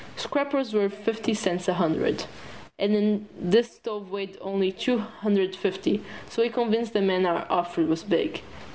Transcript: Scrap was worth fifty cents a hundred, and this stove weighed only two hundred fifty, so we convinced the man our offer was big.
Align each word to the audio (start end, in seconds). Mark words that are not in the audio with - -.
Scrap 0.15 0.51
was 0.51 0.73
worth 0.73 0.95
fifty 0.95 1.35
cents 1.35 1.67
a 1.67 1.75
hundred, 1.75 2.25
and 2.79 3.27
this 3.39 3.75
stove 3.75 4.09
weighed 4.09 4.35
only 4.41 4.71
two 4.71 4.97
hundred 4.97 5.55
fifty, 5.55 6.01
so 6.27 6.41
we 6.41 6.49
convinced 6.49 6.93
the 6.93 7.01
man 7.01 7.23
our 7.23 7.45
offer 7.51 7.83
was 7.83 8.03
big. 8.03 8.41